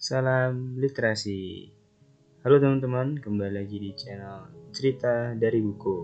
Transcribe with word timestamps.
Salam 0.00 0.80
literasi. 0.80 1.68
Halo 2.40 2.56
teman-teman, 2.56 3.20
kembali 3.20 3.52
lagi 3.52 3.76
di 3.76 3.92
channel 3.92 4.48
Cerita 4.72 5.36
dari 5.36 5.60
Buku. 5.60 5.98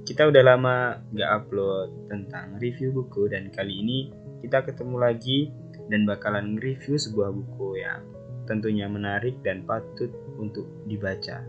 Kita 0.00 0.32
udah 0.32 0.40
lama 0.40 0.96
gak 1.12 1.30
upload 1.36 2.08
tentang 2.08 2.56
review 2.56 2.88
buku 2.88 3.28
dan 3.28 3.52
kali 3.52 3.84
ini 3.84 3.98
kita 4.40 4.64
ketemu 4.64 4.96
lagi 4.96 5.52
dan 5.92 6.08
bakalan 6.08 6.56
review 6.56 6.96
sebuah 6.96 7.28
buku 7.36 7.84
yang 7.84 8.00
tentunya 8.48 8.88
menarik 8.88 9.36
dan 9.44 9.60
patut 9.68 10.08
untuk 10.40 10.64
dibaca. 10.88 11.44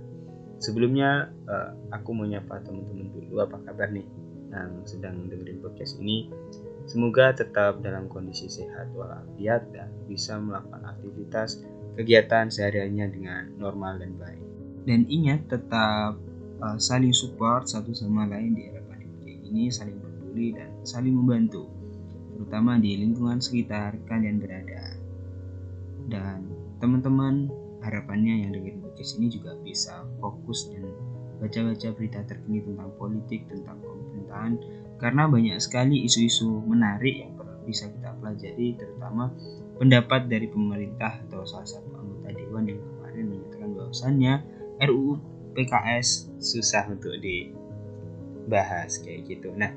Sebelumnya 0.59 1.31
uh, 1.47 1.79
aku 1.95 2.11
mau 2.11 2.27
nyapa 2.27 2.59
teman-teman 2.59 3.07
dulu 3.07 3.39
apa 3.39 3.55
kabar 3.63 3.87
nih 3.87 4.03
yang 4.51 4.83
sedang 4.83 5.31
dengerin 5.31 5.63
podcast 5.63 5.95
ini. 6.03 6.27
Semoga 6.89 7.29
tetap 7.37 7.85
dalam 7.85 8.09
kondisi 8.09 8.49
sehat 8.49 8.89
walafiat 8.97 9.61
dan 9.69 9.93
bisa 10.09 10.41
melakukan 10.41 10.89
aktivitas 10.89 11.61
kegiatan 11.93 12.49
sehari-harinya 12.49 13.05
dengan 13.13 13.43
normal 13.61 14.01
dan 14.01 14.17
baik. 14.17 14.41
Dan 14.89 15.05
ingat 15.05 15.45
tetap 15.53 16.17
uh, 16.65 16.77
saling 16.81 17.13
support 17.13 17.69
satu 17.69 17.93
sama 17.93 18.25
lain 18.25 18.57
di 18.57 18.73
era 18.73 18.81
pandemi 18.89 19.37
ini, 19.37 19.69
saling 19.69 20.01
peduli 20.01 20.57
dan 20.57 20.73
saling 20.81 21.13
membantu, 21.13 21.69
terutama 22.33 22.81
di 22.81 22.97
lingkungan 22.97 23.37
sekitar 23.37 23.93
kalian 24.09 24.41
berada. 24.41 24.97
Dan 26.09 26.49
teman-teman 26.81 27.53
harapannya 27.85 28.49
yang 28.49 28.57
dengerin 28.57 28.81
podcast 28.81 29.21
ini 29.21 29.29
juga 29.29 29.53
bisa 29.61 30.09
fokus 30.17 30.73
dan 30.73 30.89
baca-baca 31.39 31.87
berita 31.95 32.19
terkini 32.27 32.59
tentang 32.61 32.91
politik, 32.99 33.47
tentang 33.47 33.79
pemerintahan, 33.79 34.53
karena 34.99 35.23
banyak 35.25 35.57
sekali 35.63 36.03
isu-isu 36.03 36.59
menarik 36.67 37.23
yang 37.23 37.33
bisa 37.69 37.85
kita 37.85 38.17
pelajari 38.17 38.73
terutama 38.81 39.29
pendapat 39.77 40.25
dari 40.25 40.49
pemerintah 40.49 41.21
atau 41.29 41.45
salah 41.45 41.69
satu 41.69 41.93
anggota 42.01 42.33
dewan 42.33 42.65
yang 42.65 42.81
kemarin 42.81 43.25
menyatakan 43.29 43.69
bahwasannya 43.77 44.33
RUU 44.81 45.21
PKS 45.53 46.33
susah 46.41 46.89
untuk 46.89 47.13
dibahas 47.21 48.97
kayak 49.05 49.29
gitu. 49.29 49.53
Nah, 49.53 49.69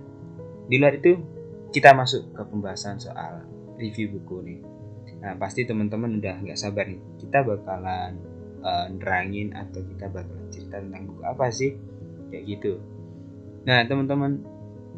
di 0.66 0.80
luar 0.80 0.96
itu 0.96 1.20
kita 1.68 1.92
masuk 1.92 2.32
ke 2.32 2.42
pembahasan 2.48 2.96
soal 2.96 3.44
review 3.76 4.16
buku 4.16 4.36
nih. 4.40 4.60
Nah, 5.22 5.38
pasti 5.38 5.68
teman-teman 5.68 6.18
udah 6.18 6.40
nggak 6.42 6.58
sabar 6.58 6.88
nih. 6.88 6.98
Kita 7.20 7.44
bakalan 7.44 8.31
uh, 8.62 8.86
nerangin 8.90 9.52
atau 9.52 9.82
kita 9.82 10.08
bakalan 10.08 10.48
cerita 10.48 10.80
tentang 10.80 11.10
buku 11.10 11.22
apa 11.26 11.46
sih? 11.52 11.76
Kayak 12.32 12.44
gitu. 12.48 12.72
Nah, 13.62 13.86
teman-teman 13.86 14.42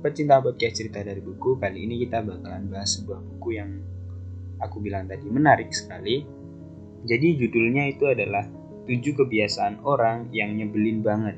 pecinta 0.00 0.40
podcast 0.40 0.80
cerita 0.80 1.00
dari 1.00 1.20
buku, 1.20 1.56
kali 1.56 1.88
ini 1.88 2.04
kita 2.04 2.20
bakalan 2.24 2.68
bahas 2.68 2.96
sebuah 2.96 3.20
buku 3.24 3.56
yang 3.56 3.80
aku 4.60 4.80
bilang 4.80 5.08
tadi 5.08 5.26
menarik 5.28 5.72
sekali. 5.72 6.24
Jadi 7.04 7.36
judulnya 7.36 7.84
itu 7.92 8.08
adalah 8.08 8.48
7 8.88 9.00
kebiasaan 9.00 9.84
orang 9.84 10.32
yang 10.32 10.56
nyebelin 10.56 11.04
banget. 11.04 11.36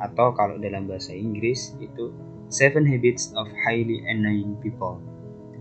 Atau 0.00 0.36
kalau 0.36 0.60
dalam 0.60 0.88
bahasa 0.88 1.16
Inggris 1.16 1.76
itu 1.80 2.12
Seven 2.52 2.84
Habits 2.84 3.32
of 3.32 3.48
Highly 3.64 4.04
Annoying 4.04 4.60
People. 4.60 5.00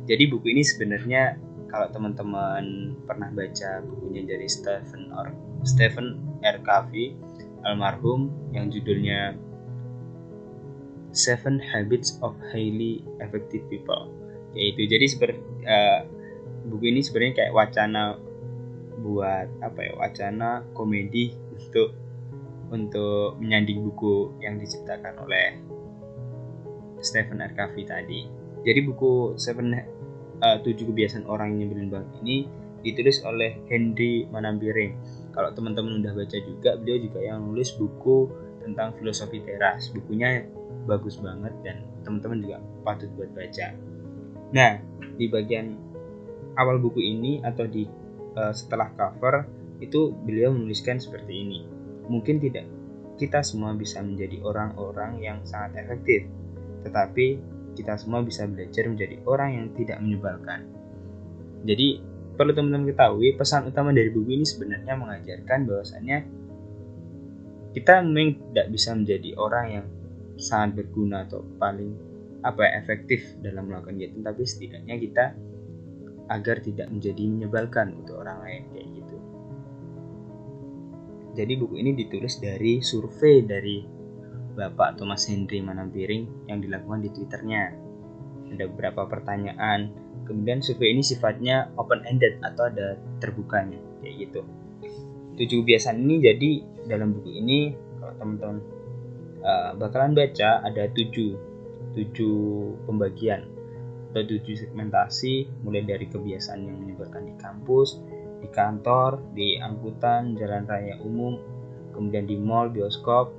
Jadi 0.07 0.27
buku 0.27 0.51
ini 0.51 0.63
sebenarnya 0.65 1.39
kalau 1.71 1.87
teman-teman 1.87 2.95
pernah 3.07 3.31
baca 3.31 3.79
bukunya 3.87 4.27
dari 4.27 4.47
Stephen 4.51 5.07
or 5.15 5.31
Stephen 5.61 6.17
R. 6.41 6.57
Covey 6.65 7.13
almarhum 7.61 8.33
yang 8.51 8.73
judulnya 8.73 9.37
Seven 11.11 11.59
Habits 11.59 12.17
of 12.23 12.33
Highly 12.49 13.05
Effective 13.21 13.67
People 13.69 14.09
yaitu 14.51 14.83
jadi 14.87 15.05
seperti 15.07 15.39
uh, 15.63 16.03
buku 16.67 16.91
ini 16.91 16.99
sebenarnya 16.99 17.33
kayak 17.45 17.53
wacana 17.55 18.19
buat 19.01 19.47
apa 19.65 19.79
ya 19.81 19.93
wacana 19.97 20.61
komedi 20.77 21.33
untuk 21.55 21.95
untuk 22.71 23.35
menyanding 23.39 23.83
buku 23.83 24.31
yang 24.39 24.55
diciptakan 24.55 25.19
oleh 25.27 25.59
Stephen 27.03 27.41
R. 27.41 27.51
Covey 27.57 27.83
tadi. 27.83 28.29
Jadi 28.61 28.79
buku 28.85 29.35
Seven 29.35 29.73
uh, 30.39 30.57
tujuh 30.61 30.87
kebiasaan 30.93 31.25
orang 31.27 31.57
yang 31.57 31.67
nyebelin 31.67 31.89
banget 31.91 32.11
ini 32.23 32.37
ditulis 32.85 33.21
oleh 33.25 33.57
Henry 33.67 34.29
Manambiring. 34.29 34.95
Kalau 35.31 35.49
teman-teman 35.55 36.03
udah 36.03 36.13
baca 36.15 36.37
juga, 36.43 36.75
beliau 36.75 36.99
juga 37.07 37.19
yang 37.23 37.39
nulis 37.43 37.71
buku 37.75 38.27
tentang 38.61 38.93
filosofi 38.99 39.39
teras. 39.43 39.89
Bukunya 39.91 40.45
bagus 40.85 41.17
banget 41.19 41.53
dan 41.63 41.87
teman-teman 42.03 42.43
juga 42.43 42.57
patut 42.83 43.09
buat 43.15 43.31
baca. 43.31 43.67
Nah, 44.51 44.71
di 45.15 45.25
bagian 45.31 45.77
awal 46.59 46.83
buku 46.83 46.99
ini 46.99 47.39
atau 47.39 47.63
di 47.63 47.87
uh, 48.35 48.51
setelah 48.51 48.91
cover 48.95 49.47
itu 49.79 50.11
beliau 50.11 50.51
menuliskan 50.51 50.99
seperti 50.99 51.33
ini. 51.33 51.59
Mungkin 52.11 52.43
tidak 52.43 52.67
kita 53.15 53.45
semua 53.45 53.71
bisa 53.77 54.01
menjadi 54.01 54.41
orang-orang 54.41 55.21
yang 55.21 55.39
sangat 55.45 55.85
efektif, 55.85 56.25
tetapi 56.83 57.37
kita 57.77 57.95
semua 57.95 58.25
bisa 58.25 58.49
belajar 58.49 58.89
menjadi 58.89 59.15
orang 59.29 59.49
yang 59.55 59.67
tidak 59.77 59.97
menyebalkan. 60.01 60.67
Jadi, 61.61 62.01
perlu 62.41 62.57
teman-teman 62.57 62.89
ketahui, 62.89 63.37
pesan 63.37 63.69
utama 63.69 63.93
dari 63.93 64.09
buku 64.09 64.33
ini 64.33 64.41
sebenarnya 64.41 64.97
mengajarkan 64.97 65.69
bahwasannya 65.69 66.17
kita 67.77 68.01
memang 68.01 68.41
tidak 68.49 68.67
bisa 68.73 68.97
menjadi 68.97 69.29
orang 69.37 69.65
yang 69.69 69.85
sangat 70.41 70.81
berguna 70.81 71.29
atau 71.29 71.45
paling 71.61 71.93
apa 72.41 72.65
ya, 72.65 72.81
efektif 72.81 73.37
dalam 73.45 73.69
melakukan 73.69 73.93
kegiatan 73.93 74.25
tapi 74.25 74.41
setidaknya 74.41 74.95
kita 74.97 75.25
agar 76.33 76.57
tidak 76.65 76.89
menjadi 76.89 77.23
menyebalkan 77.29 77.93
untuk 77.93 78.25
orang 78.25 78.41
lain 78.41 78.63
kayak 78.73 78.87
gitu. 78.89 79.17
Jadi 81.37 81.53
buku 81.61 81.77
ini 81.77 81.93
ditulis 81.93 82.41
dari 82.41 82.81
survei 82.81 83.45
dari 83.45 83.85
Bapak 84.57 84.97
Thomas 84.97 85.29
Henry 85.29 85.61
Manampiring 85.61 86.49
yang 86.49 86.57
dilakukan 86.57 87.05
di 87.05 87.09
twitternya. 87.13 87.63
Ada 88.51 88.65
beberapa 88.65 89.05
pertanyaan 89.05 89.93
kemudian 90.31 90.63
survei 90.63 90.95
ini 90.95 91.03
sifatnya 91.03 91.75
open 91.75 92.07
ended 92.07 92.39
atau 92.39 92.71
ada 92.71 92.95
terbukanya 93.19 93.75
kayak 93.99 94.15
gitu. 94.31 94.41
Tujuh 95.35 95.67
kebiasaan 95.67 95.99
ini 95.99 96.15
jadi 96.23 96.51
dalam 96.87 97.11
buku 97.11 97.35
ini 97.35 97.75
kalau 97.99 98.13
teman-teman 98.15 98.57
uh, 99.43 99.71
bakalan 99.75 100.15
baca 100.15 100.63
ada 100.63 100.87
tujuh 100.95 101.35
tujuh 101.91 102.39
pembagian. 102.87 103.43
Atau 104.11 104.27
tujuh 104.27 104.55
segmentasi 104.67 105.63
mulai 105.63 105.87
dari 105.87 106.07
kebiasaan 106.07 106.67
yang 106.67 106.83
menyebarkan 106.83 107.31
di 107.31 107.35
kampus, 107.39 107.99
di 108.43 108.47
kantor, 108.51 109.23
di 109.35 109.55
angkutan, 109.55 110.35
jalan 110.35 110.67
raya 110.67 110.99
umum, 110.99 111.39
kemudian 111.95 112.27
di 112.27 112.35
mall, 112.35 112.67
bioskop, 112.67 113.31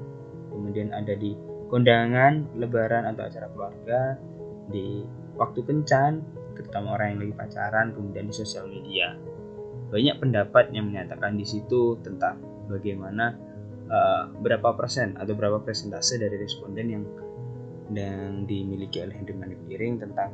kemudian 0.48 0.88
ada 0.96 1.12
di 1.12 1.36
kondangan, 1.68 2.48
lebaran 2.56 3.04
atau 3.04 3.28
acara 3.28 3.52
keluarga, 3.52 4.16
di 4.72 5.04
waktu 5.36 5.60
kencan, 5.60 6.24
terutama 6.54 6.96
orang 6.96 7.16
yang 7.16 7.20
lagi 7.26 7.34
pacaran, 7.36 7.86
kemudian 7.96 8.28
di 8.28 8.34
sosial 8.34 8.68
media. 8.68 9.16
Banyak 9.92 10.16
pendapat 10.20 10.72
yang 10.72 10.88
menyatakan 10.88 11.36
di 11.36 11.44
situ 11.44 12.00
tentang 12.00 12.40
bagaimana 12.68 13.36
uh, 13.92 14.32
berapa 14.40 14.72
persen 14.72 15.12
atau 15.20 15.36
berapa 15.36 15.60
persentase 15.60 16.16
dari 16.16 16.40
responden 16.40 16.86
yang 16.88 17.04
yang 17.92 18.48
dimiliki 18.48 19.04
oleh 19.04 19.12
Henry 19.12 19.36
Manipiring 19.36 20.00
tentang 20.00 20.32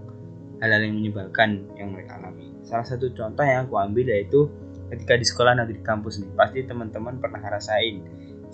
hal-hal 0.63 0.87
yang 0.87 0.95
menyebalkan 0.99 1.67
yang 1.75 1.91
mereka 1.91 2.19
alami. 2.23 2.55
Salah 2.63 2.87
satu 2.87 3.11
contoh 3.11 3.43
yang 3.43 3.67
aku 3.67 3.79
ambil 3.79 4.07
yaitu 4.15 4.47
ketika 4.95 5.19
di 5.19 5.27
sekolah 5.27 5.59
atau 5.59 5.75
di 5.75 5.83
kampus 5.83 6.23
nih, 6.23 6.31
pasti 6.39 6.63
teman-teman 6.67 7.19
pernah 7.19 7.43
ngerasain. 7.43 8.03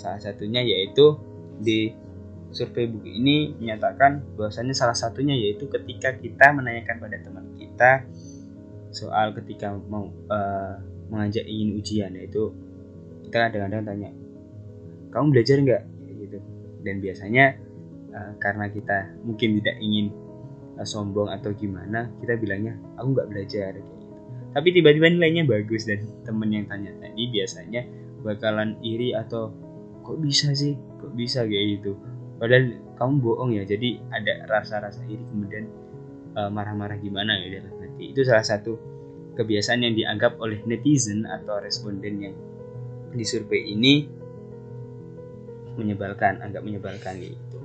Salah 0.00 0.20
satunya 0.20 0.64
yaitu 0.64 1.20
di 1.60 1.92
survei 2.54 2.86
buku 2.86 3.10
ini 3.10 3.52
menyatakan 3.58 4.22
bahwasannya 4.38 4.72
salah 4.72 4.94
satunya 4.94 5.34
yaitu 5.34 5.66
ketika 5.66 6.14
kita 6.14 6.54
menanyakan 6.54 7.02
pada 7.02 7.18
teman 7.18 7.44
kita 7.74 8.06
soal 8.94 9.34
ketika 9.34 9.74
mau 9.90 10.06
uh, 10.30 10.78
mengajak 11.10 11.42
ingin 11.42 11.74
ujian 11.74 12.14
yaitu 12.14 12.54
kita 13.26 13.50
kadang-kadang 13.50 13.82
tanya 13.82 14.10
kamu 15.10 15.34
belajar 15.34 15.56
nggak? 15.58 15.82
Gitu. 16.06 16.38
Dan 16.86 17.02
biasanya 17.02 17.58
uh, 18.14 18.32
karena 18.38 18.70
kita 18.70 19.10
mungkin 19.26 19.58
tidak 19.58 19.76
ingin 19.82 20.14
uh, 20.78 20.86
sombong 20.86 21.34
atau 21.34 21.50
gimana 21.50 22.14
kita 22.22 22.38
bilangnya 22.38 22.78
aku 22.94 23.18
nggak 23.18 23.28
belajar 23.34 23.70
gitu. 23.74 24.06
Tapi 24.54 24.68
tiba-tiba 24.70 25.10
nilainya 25.10 25.42
bagus 25.50 25.90
dan 25.90 26.06
temen 26.22 26.54
yang 26.54 26.70
tanya 26.70 26.94
tadi 27.02 27.26
biasanya 27.26 27.82
bakalan 28.22 28.78
iri 28.86 29.18
atau 29.18 29.50
kok 30.06 30.22
bisa 30.22 30.54
sih? 30.54 30.78
Kok 31.02 31.10
bisa? 31.18 31.42
kayak 31.42 31.82
gitu. 31.82 31.98
Padahal 32.38 32.70
kamu 32.94 33.14
bohong 33.18 33.50
ya 33.58 33.66
jadi 33.66 33.98
ada 34.14 34.46
rasa-rasa 34.46 35.02
iri 35.10 35.26
kemudian 35.26 35.66
marah-marah 36.34 36.98
gimana 36.98 37.38
ya 37.38 37.62
dalam 37.62 37.78
hati. 37.78 38.10
Itu 38.10 38.26
salah 38.26 38.42
satu 38.42 38.94
kebiasaan 39.34 39.82
yang 39.82 39.98
dianggap 39.98 40.38
oleh 40.38 40.62
netizen 40.66 41.26
atau 41.26 41.58
responden 41.58 42.22
yang 42.22 42.34
di 43.14 43.24
survei 43.26 43.70
ini 43.70 44.08
menyebalkan 45.74 46.38
agak 46.42 46.62
menyebalkan 46.62 47.18
gitu. 47.18 47.58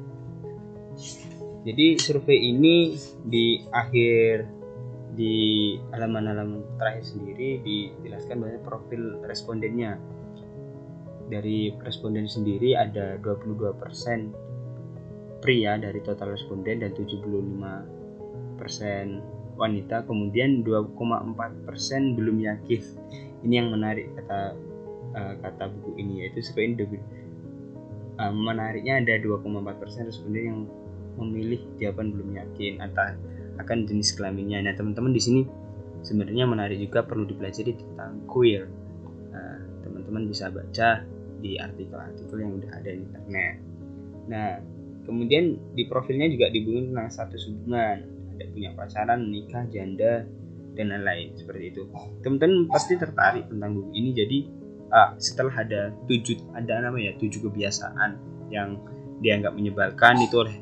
Jadi 1.66 1.98
survei 2.01 2.50
ini 2.50 2.98
di 3.25 3.62
akhir 3.69 4.45
di 5.13 5.77
halaman-halaman 5.92 6.63
terakhir 6.80 7.04
sendiri 7.04 7.60
dijelaskan 7.62 8.39
banyak 8.39 8.63
profil 8.63 9.19
respondennya. 9.25 9.98
Dari 11.30 11.69
responden 11.86 12.25
sendiri 12.25 12.74
ada 12.74 13.22
22% 13.22 15.45
pria 15.45 15.77
dari 15.77 16.01
total 16.01 16.33
responden 16.33 16.81
dan 16.81 16.89
75% 16.98 18.09
wanita 19.60 20.08
kemudian 20.08 20.64
2,4% 20.64 22.16
belum 22.16 22.38
yakin. 22.40 22.82
Ini 23.44 23.54
yang 23.56 23.72
menarik 23.72 24.12
kata 24.20 24.56
uh, 25.16 25.34
kata 25.44 25.64
buku 25.72 26.00
ini 26.00 26.28
yaitu 26.28 26.44
sebenarnya 26.44 27.00
uh, 28.20 28.32
menariknya 28.32 29.04
ada 29.04 29.20
2,4% 29.20 30.08
responden 30.08 30.44
yang 30.44 30.60
memilih 31.20 31.60
jawaban 31.80 32.16
belum 32.16 32.40
yakin 32.40 32.80
atau 32.80 33.16
akan 33.60 33.88
jenis 33.88 34.16
kelaminnya. 34.16 34.64
Nah 34.64 34.72
teman-teman 34.76 35.12
di 35.12 35.20
sini 35.20 35.42
sebenarnya 36.04 36.48
menarik 36.48 36.80
juga 36.80 37.04
perlu 37.04 37.28
dipelajari 37.28 37.76
tentang 37.76 38.24
queer. 38.28 38.68
Nah, 39.36 39.60
teman-teman 39.84 40.32
bisa 40.32 40.48
baca 40.48 41.04
di 41.40 41.56
artikel-artikel 41.60 42.38
yang 42.40 42.52
udah 42.60 42.72
ada 42.76 42.90
di 42.92 43.02
internet. 43.04 43.56
Nah, 44.32 44.50
kemudian 45.04 45.60
di 45.76 45.84
profilnya 45.88 46.28
juga 46.32 46.52
dibungin 46.52 46.92
tentang 46.94 47.10
satu 47.12 47.36
hubungan, 47.36 47.98
ada 48.39 48.45
punya 48.56 48.71
pacaran, 48.71 49.19
menikah, 49.27 49.68
janda, 49.68 50.24
dan 50.80 50.95
lain-lain 50.95 51.36
seperti 51.36 51.75
itu. 51.75 51.83
Teman-teman 52.24 52.71
pasti 52.71 52.95
tertarik 52.95 53.51
tentang 53.51 53.75
buku 53.75 53.91
ini, 53.91 54.09
jadi 54.15 54.38
ah, 54.95 55.12
setelah 55.19 55.51
ada 55.59 55.91
tujuh 56.07 56.56
ada 56.56 56.88
namanya 56.88 57.19
tujuh 57.19 57.44
kebiasaan 57.44 58.15
yang 58.47 58.80
dianggap 59.19 59.51
menyebalkan 59.51 60.24
itu 60.24 60.47
oleh 60.47 60.56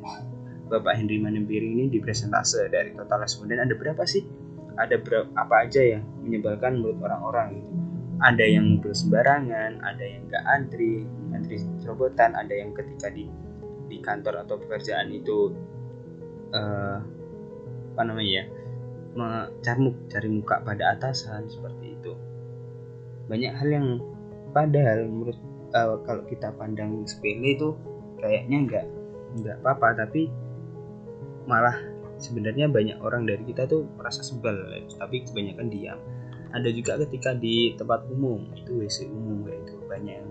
Bapak 0.68 0.98
Henry 0.98 1.22
Manembiri 1.22 1.70
ini 1.70 1.88
di 1.88 2.02
presentase 2.02 2.66
dari 2.68 2.92
total 2.98 3.24
responden 3.24 3.62
ada 3.62 3.78
berapa 3.78 4.04
sih? 4.04 4.26
Ada 4.76 4.98
berapa 5.00 5.30
apa 5.38 5.70
aja 5.70 5.80
yang 5.80 6.04
menyebalkan 6.26 6.82
menurut 6.82 7.00
orang-orang 7.06 7.62
gitu 7.62 7.72
ada 8.18 8.46
yang 8.46 8.78
mobil 8.78 8.94
sembarangan 8.98 9.78
ada 9.86 10.02
yang 10.02 10.26
nggak 10.26 10.44
antri 10.50 11.06
antri 11.34 11.62
robotan 11.86 12.34
ada 12.34 12.50
yang 12.50 12.74
ketika 12.74 13.14
di 13.14 13.30
di 13.88 13.98
kantor 14.02 14.44
atau 14.44 14.58
pekerjaan 14.58 15.14
itu 15.14 15.54
uh, 16.52 17.00
apa 17.98 18.14
namanya 18.14 18.46
ya 18.46 18.46
mencari 19.18 19.90
cari 20.14 20.30
muka 20.30 20.62
pada 20.62 20.94
atasan 20.94 21.50
seperti 21.50 21.98
itu. 21.98 22.14
Banyak 23.26 23.54
hal 23.58 23.70
yang 23.74 23.88
padahal 24.54 25.10
menurut 25.10 25.38
uh, 25.74 25.98
kalau 26.06 26.22
kita 26.30 26.54
pandang 26.54 27.02
sepele 27.10 27.58
itu 27.58 27.74
kayaknya 28.22 28.58
nggak 28.70 28.86
nggak 29.42 29.58
apa-apa 29.66 30.06
tapi 30.06 30.30
malah 31.50 31.74
sebenarnya 32.22 32.70
banyak 32.70 33.02
orang 33.02 33.26
dari 33.26 33.42
kita 33.50 33.66
tuh 33.66 33.90
merasa 33.98 34.22
sebel 34.22 34.86
tapi 35.02 35.26
kebanyakan 35.26 35.68
diam. 35.74 35.98
Ada 36.54 36.70
juga 36.70 37.02
ketika 37.02 37.34
di 37.34 37.74
tempat 37.74 38.06
umum 38.14 38.46
itu 38.54 38.78
WC 38.78 39.10
umum 39.10 39.50
kayak 39.50 39.66
itu 39.66 39.76
banyak 39.90 40.16
yang, 40.22 40.30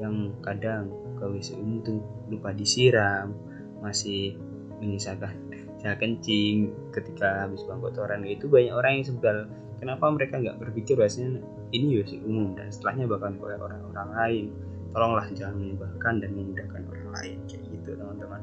yang 0.00 0.14
kadang 0.40 0.88
ke 1.20 1.24
WC 1.28 1.60
umum 1.60 1.84
tuh 1.84 2.00
lupa 2.32 2.50
disiram 2.56 3.36
masih 3.84 4.40
menyisakan 4.82 5.36
saya 5.82 5.98
kencing 5.98 6.70
ketika 6.94 7.42
habis 7.42 7.66
buang 7.66 7.82
kotoran 7.82 8.22
itu 8.22 8.46
banyak 8.46 8.70
orang 8.70 9.02
yang 9.02 9.06
sebel 9.10 9.50
kenapa 9.82 10.06
mereka 10.14 10.38
nggak 10.38 10.62
berpikir 10.62 10.94
bahasanya 10.94 11.42
ini 11.74 11.98
WC 11.98 12.22
umum 12.22 12.54
dan 12.54 12.70
setelahnya 12.70 13.10
bakal 13.10 13.34
oleh 13.42 13.58
orang-orang 13.58 14.08
lain. 14.14 14.46
Tolonglah 14.92 15.26
jangan 15.34 15.56
menyebalkan 15.58 16.20
dan 16.20 16.30
memudahkan 16.36 16.82
orang 16.86 17.08
lain 17.16 17.36
kayak 17.48 17.64
gitu 17.66 17.90
teman-teman. 17.96 18.40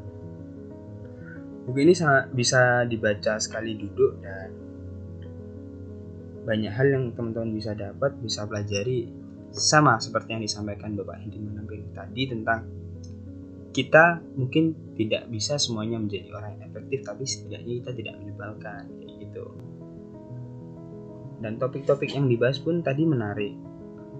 Buku 1.63 1.79
ini 1.85 1.93
sangat 1.93 2.33
bisa 2.33 2.83
dibaca 2.89 3.37
sekali 3.37 3.77
duduk 3.77 4.19
dan 4.19 4.49
banyak 6.43 6.73
hal 6.73 6.87
yang 6.89 7.03
teman-teman 7.13 7.53
bisa 7.53 7.77
dapat, 7.77 8.17
bisa 8.19 8.43
pelajari 8.49 9.13
sama 9.53 10.01
seperti 10.01 10.33
yang 10.33 10.43
disampaikan 10.43 10.97
Bapak 10.97 11.21
Hendy 11.21 11.37
Manampil 11.37 11.85
tadi 11.93 12.25
tentang 12.27 12.65
kita 13.69 14.19
mungkin 14.35 14.73
tidak 14.97 15.29
bisa 15.29 15.55
semuanya 15.61 16.01
menjadi 16.01 16.33
orang 16.33 16.57
yang 16.57 16.63
efektif 16.73 17.05
tapi 17.05 17.23
setidaknya 17.23 17.73
kita 17.85 17.91
tidak 17.95 18.15
menyebalkan 18.19 18.83
kayak 18.97 19.13
gitu 19.21 19.45
dan 21.39 21.55
topik-topik 21.55 22.11
yang 22.11 22.27
dibahas 22.27 22.59
pun 22.59 22.83
tadi 22.83 23.07
menarik 23.07 23.53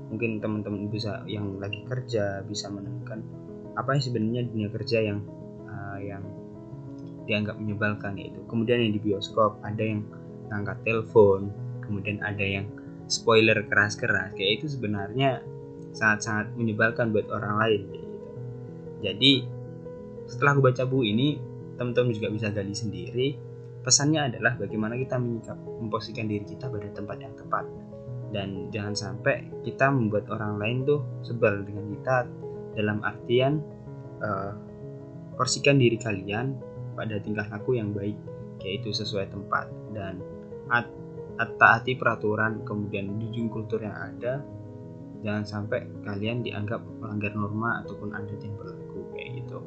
mungkin 0.09 0.41
teman-teman 0.41 0.89
bisa 0.89 1.21
yang 1.29 1.59
lagi 1.61 1.83
kerja 1.85 2.41
bisa 2.45 2.71
menemukan 2.71 3.21
apa 3.77 3.97
yang 3.97 4.03
sebenarnya 4.03 4.41
dunia 4.49 4.69
kerja 4.71 4.97
yang 5.03 5.19
uh, 5.69 5.99
yang 6.01 6.23
dianggap 7.29 7.59
menyebalkan 7.61 8.17
yaitu 8.17 8.41
kemudian 8.49 8.81
yang 8.81 8.93
di 8.95 9.01
bioskop 9.01 9.59
ada 9.61 9.83
yang 9.83 10.01
ngangkat 10.49 10.77
telepon 10.81 11.53
kemudian 11.85 12.17
ada 12.25 12.41
yang 12.41 12.65
spoiler 13.09 13.65
keras-keras 13.65 14.33
kayak 14.33 14.61
itu 14.61 14.65
sebenarnya 14.69 15.41
sangat-sangat 15.93 16.53
menyebalkan 16.53 17.09
buat 17.09 17.27
orang 17.33 17.55
lain. 17.57 17.81
Jadi 18.99 19.43
setelah 20.29 20.57
aku 20.57 20.61
baca 20.69 20.83
buku 20.85 21.03
ini 21.09 21.27
teman-teman 21.79 22.11
juga 22.11 22.29
bisa 22.29 22.47
gali 22.51 22.75
sendiri. 22.75 23.27
Pesannya 23.79 24.27
adalah 24.27 24.59
bagaimana 24.59 24.99
kita 24.99 25.15
menyikap 25.15 25.55
memposisikan 25.55 26.27
diri 26.27 26.43
kita 26.43 26.67
pada 26.67 26.87
tempat 26.91 27.17
yang 27.23 27.33
tepat. 27.33 27.65
Dan 28.29 28.69
jangan 28.69 28.93
sampai 28.93 29.49
kita 29.65 29.89
membuat 29.89 30.29
orang 30.29 30.61
lain 30.61 30.77
tuh 30.85 31.01
sebel 31.25 31.65
dengan 31.65 31.89
kita 31.97 32.15
dalam 32.77 33.01
artian 33.01 33.63
uh, 34.21 34.53
porsikan 35.33 35.81
diri 35.81 35.97
kalian 35.97 36.53
pada 36.93 37.17
tingkah 37.23 37.47
laku 37.49 37.79
yang 37.79 37.95
baik 37.95 38.19
yaitu 38.61 38.91
sesuai 38.91 39.31
tempat. 39.31 39.71
Dan 39.95 40.21
taati 41.59 41.95
peraturan 41.95 42.67
kemudian 42.67 43.15
jujur 43.19 43.47
kultur 43.47 43.79
yang 43.79 43.95
ada 43.95 44.43
jangan 45.23 45.43
sampai 45.43 45.83
kalian 46.03 46.43
dianggap 46.43 46.79
melanggar 46.99 47.35
norma 47.35 47.83
ataupun 47.83 48.15
adat 48.15 48.39
yang 48.39 48.55
berlaku 48.55 48.88
kayak 49.19 49.43
gitu. 49.43 49.59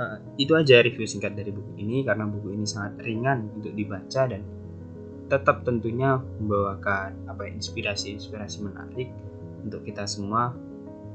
Uh, 0.00 0.16
itu 0.40 0.56
aja 0.56 0.80
review 0.80 1.04
singkat 1.04 1.36
dari 1.36 1.52
buku 1.52 1.76
ini 1.76 2.00
karena 2.00 2.24
buku 2.24 2.56
ini 2.56 2.64
sangat 2.64 3.04
ringan 3.04 3.52
untuk 3.52 3.76
dibaca 3.76 4.24
dan 4.24 4.40
tetap 5.28 5.62
tentunya 5.62 6.16
membawakan 6.40 7.28
apa 7.28 7.46
ya, 7.46 7.52
inspirasi-inspirasi 7.60 8.64
menarik 8.64 9.12
untuk 9.60 9.84
kita 9.84 10.08
semua 10.08 10.56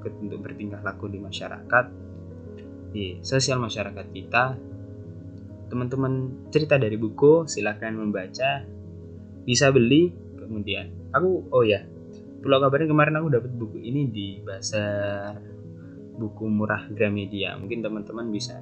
untuk 0.05 0.37
bertingkah 0.37 0.85
laku 0.85 1.09
di 1.09 1.17
masyarakat 1.17 1.85
di 2.93 3.19
sosial 3.25 3.57
masyarakat 3.57 4.05
kita. 4.13 4.55
Teman-teman 5.65 6.45
cerita 6.53 6.77
dari 6.77 6.95
buku 6.95 7.49
silahkan 7.49 7.91
membaca. 7.91 8.61
Bisa 9.43 9.73
beli 9.73 10.13
kemudian. 10.37 10.93
Aku 11.09 11.49
oh 11.49 11.65
ya 11.65 11.83
pulau 12.45 12.61
kabarin 12.61 12.85
kemarin 12.85 13.17
aku 13.17 13.27
dapat 13.33 13.51
buku 13.57 13.81
ini 13.81 14.05
di 14.13 14.27
bahasa 14.45 14.85
buku 16.15 16.47
murah 16.47 16.87
Gramedia. 16.91 17.55
Mungkin 17.59 17.83
teman-teman 17.83 18.31
bisa 18.31 18.59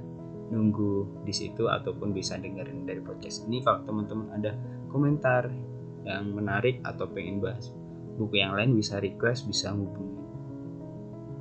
nunggu 0.54 1.26
di 1.26 1.34
situ 1.34 1.70
ataupun 1.70 2.14
bisa 2.14 2.38
dengerin 2.38 2.86
dari 2.86 3.02
podcast 3.02 3.46
ini. 3.48 3.62
Kalau 3.62 3.82
teman-teman 3.86 4.28
ada 4.34 4.52
komentar 4.90 5.50
yang 6.04 6.36
menarik 6.36 6.84
atau 6.84 7.08
pengen 7.10 7.40
bahas 7.40 7.72
buku 8.20 8.38
yang 8.44 8.54
lain 8.54 8.78
bisa 8.78 9.02
request 9.02 9.48
bisa 9.50 9.74
hubungi 9.74 10.22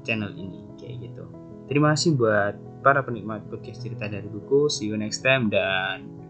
channel 0.06 0.32
ini. 0.36 0.60
Kayak 0.80 1.10
gitu. 1.10 1.24
Terima 1.66 1.94
kasih 1.94 2.18
buat 2.18 2.54
para 2.82 3.00
penikmat 3.06 3.46
podcast 3.48 3.82
cerita 3.82 4.10
dari 4.10 4.26
buku. 4.26 4.66
See 4.68 4.90
you 4.90 4.98
next 4.98 5.22
time 5.22 5.48
dan 5.48 6.22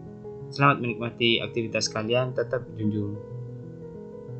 Selamat 0.53 0.85
menikmati 0.85 1.41
aktivitas 1.41 1.89
kalian, 1.89 2.37
tetap 2.37 2.61
junjung 2.77 3.17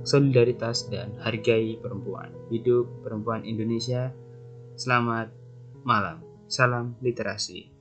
solidaritas 0.05 0.85
dan 0.85 1.17
hargai 1.17 1.81
perempuan. 1.81 2.29
Hidup 2.53 2.85
perempuan 3.01 3.41
Indonesia. 3.41 4.13
Selamat 4.73 5.29
malam. 5.81 6.21
Salam 6.45 6.97
literasi. 7.01 7.72